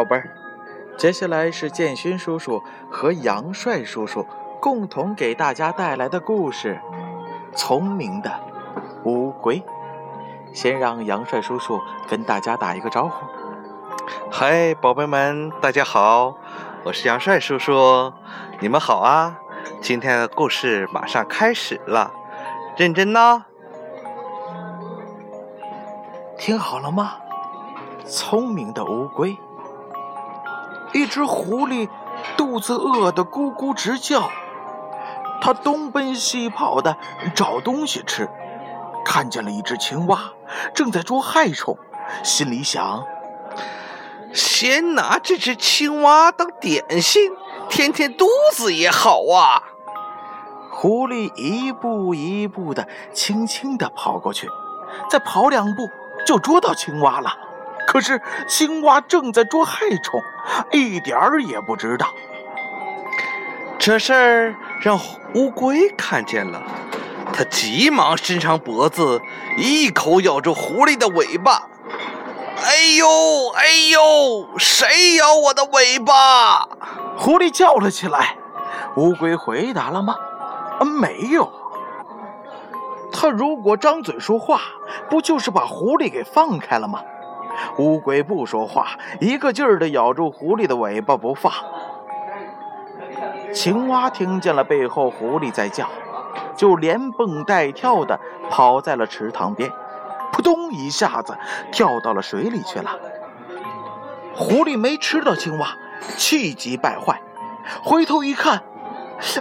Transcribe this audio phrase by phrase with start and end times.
[0.00, 0.30] 宝贝儿，
[0.96, 4.26] 接下来是建勋叔叔和杨帅叔叔
[4.58, 6.80] 共同给大家带来的故事
[7.54, 8.32] 《聪明的
[9.04, 9.58] 乌龟》。
[10.54, 13.26] 先让杨帅叔叔跟大家打一个招呼。
[14.32, 16.34] 嗨，宝贝们，大家好，
[16.84, 18.10] 我是杨帅叔叔，
[18.60, 19.36] 你们好啊！
[19.82, 22.10] 今天的故事马上开始了，
[22.78, 23.44] 认真呢。
[26.38, 27.16] 听好了吗？
[28.06, 29.36] 聪明的乌龟。
[30.92, 31.88] 一只狐狸
[32.36, 34.30] 肚子饿得咕咕直叫，
[35.40, 36.96] 它东奔西跑的
[37.34, 38.28] 找东西吃，
[39.04, 40.32] 看见了一只青蛙
[40.74, 41.78] 正在捉害虫，
[42.22, 43.04] 心里想：
[44.32, 47.30] 先拿这只青蛙当点心，
[47.68, 49.62] 填填肚子也好啊。
[50.72, 54.48] 狐狸一步一步的轻轻的跑过去，
[55.08, 55.88] 再跑两步
[56.26, 57.36] 就捉到青蛙了。
[57.90, 60.22] 可是青蛙正在捉害虫，
[60.70, 62.14] 一点儿也不知道。
[63.80, 64.96] 这事儿让
[65.34, 66.62] 乌龟看见了，
[67.32, 69.20] 它急忙伸长脖子，
[69.56, 71.66] 一口咬住狐狸的尾巴。
[72.62, 73.08] 哎呦
[73.56, 76.68] 哎呦，谁咬我的尾巴？
[77.16, 78.36] 狐狸叫了起来。
[78.94, 80.14] 乌龟回答了吗？
[81.00, 81.50] 没有。
[83.10, 84.60] 它如果张嘴说话，
[85.08, 87.00] 不就是把狐狸给放开了吗？
[87.78, 88.88] 乌龟不说话，
[89.20, 91.52] 一个劲儿地咬住狐狸的尾巴不放。
[93.52, 95.88] 青蛙听见了背后狐狸在叫，
[96.54, 99.70] 就连蹦带跳地跑在了池塘边，
[100.32, 101.36] 扑通一下子
[101.72, 102.98] 跳到了水里去了。
[104.34, 105.76] 狐狸没吃到青蛙，
[106.16, 107.20] 气急败坏，
[107.82, 108.62] 回头一看，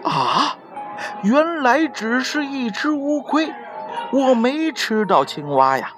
[0.03, 0.57] 啊，
[1.23, 3.53] 原来只是一只乌龟，
[4.11, 5.91] 我没吃到青蛙呀，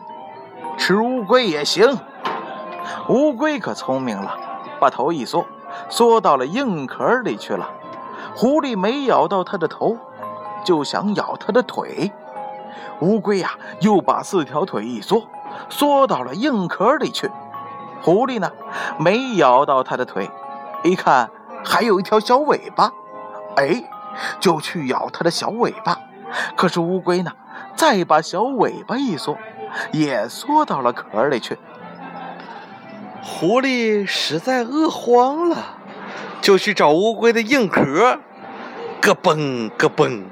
[0.77, 1.97] 吃乌龟也行。
[3.09, 4.37] 乌龟可聪明了，
[4.79, 5.45] 把头一缩，
[5.89, 7.69] 缩到了硬壳里去了。
[8.35, 9.97] 狐狸没咬到它的头，
[10.63, 12.11] 就想咬它的腿。
[13.01, 13.51] 乌龟呀，
[13.81, 15.23] 又把四条腿一缩，
[15.69, 17.29] 缩到了硬壳里去。
[18.01, 18.51] 狐狸呢，
[18.97, 20.29] 没咬到它的腿，
[20.83, 21.29] 一看
[21.65, 22.91] 还有一条小尾巴，
[23.55, 23.83] 哎，
[24.39, 25.97] 就去咬它的小尾巴。
[26.55, 27.31] 可是乌龟呢，
[27.75, 29.37] 再把小尾巴一缩，
[29.91, 31.57] 也缩到了壳里去。
[33.23, 35.77] 狐狸实在饿慌了，
[36.41, 38.19] 就去找乌龟的硬壳，
[38.99, 40.23] 咯嘣咯嘣，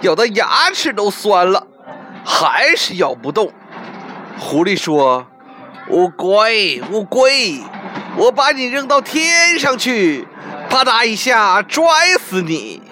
[0.00, 1.66] 咬得牙齿都酸了，
[2.24, 3.52] 还是咬不动。
[4.38, 5.26] 狐狸说
[5.88, 7.60] ：“乌龟，乌龟，
[8.16, 10.26] 我把你扔到天上去，
[10.68, 11.84] 啪嗒一下拽
[12.20, 12.82] 死你。”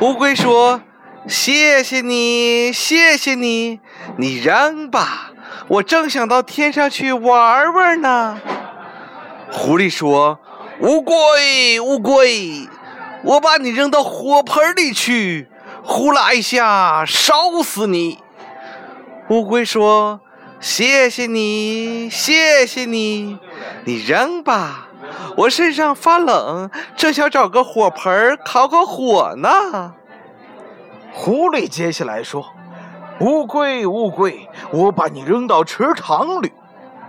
[0.00, 0.82] 乌龟说
[1.26, 3.80] ：“谢谢你，谢谢你，
[4.18, 5.30] 你扔吧。”
[5.68, 8.38] 我正想到天上去玩玩呢。
[9.50, 10.38] 狐狸说
[10.80, 12.68] ：“乌龟，乌龟，
[13.22, 15.48] 我把你扔到火盆里去，
[15.82, 18.18] 呼啦一下烧死你。”
[19.30, 20.20] 乌龟说
[20.60, 23.38] ：“谢谢你，谢谢你，
[23.84, 24.88] 你扔吧。
[25.36, 29.94] 我身上发冷，正想找个火盆烤烤火呢。”
[31.14, 32.53] 狐狸接下来说。
[33.20, 36.52] 乌龟，乌龟，我把你扔到池塘里，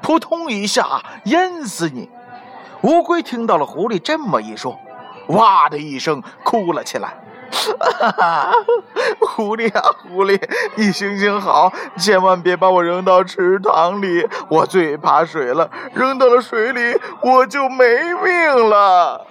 [0.02, 2.10] 扑通一下淹死你！
[2.82, 4.80] 乌龟听到了狐狸这么一说，
[5.30, 7.18] 哇的一声哭了起来。
[7.52, 8.52] 哈哈，
[9.22, 10.40] 狐狸啊，狐狸，
[10.76, 17.86] 你行行好，千万别把我扔到池塘里，我最怕水了，扔到了水里我就没
[18.24, 19.26] 命了。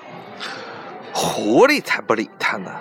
[1.14, 2.72] 狐狸才不理他呢，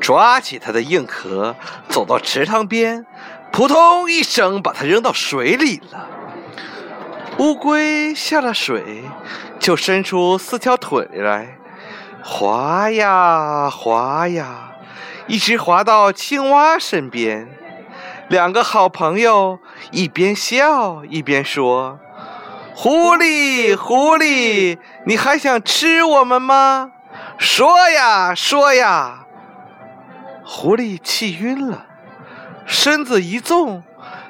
[0.00, 1.56] 抓起他的硬壳，
[1.88, 3.04] 走到池塘边。
[3.50, 6.06] 扑通一声，把它扔到水里了。
[7.38, 9.02] 乌龟下了水，
[9.58, 11.58] 就伸出四条腿来，
[12.22, 14.72] 滑呀滑呀，
[15.26, 17.48] 一直滑到青蛙身边。
[18.28, 19.58] 两个好朋友
[19.90, 21.98] 一边笑一边说
[22.74, 26.92] ：“狐狸，狐狸，你还想吃我们吗？
[27.38, 29.26] 说呀，说呀！”
[30.44, 31.86] 狐狸气晕了。
[32.64, 33.82] 身子一纵，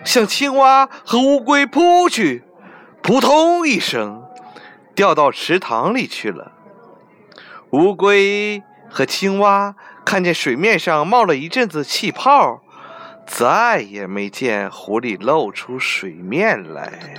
[0.04, 2.44] 向青蛙和乌龟扑去，
[3.02, 4.24] 扑通一声，
[4.94, 6.52] 掉到池塘里去了。
[7.70, 12.62] 乌龟和青蛙看见水面上冒了一阵子气泡，
[13.26, 17.16] 再也没见狐狸露出水面来。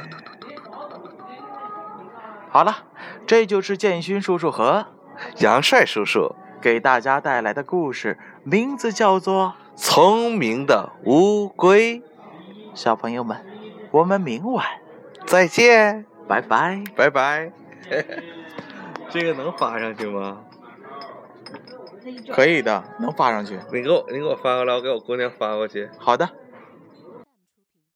[2.50, 2.84] 好了，
[3.26, 4.88] 这就是建勋叔叔和
[5.38, 9.54] 杨帅叔叔给大家带来的故事，名字叫做。
[9.76, 12.04] 聪明的乌龟，
[12.76, 13.44] 小朋友们，
[13.90, 14.64] 我们明晚
[15.26, 17.52] 再见，拜拜，拜拜。
[19.10, 20.42] 这个能发上去吗？
[22.32, 23.60] 可以的，能发上去。
[23.72, 25.90] 你给我，你给我发过来，我给我姑娘发过去。
[25.98, 26.30] 好的。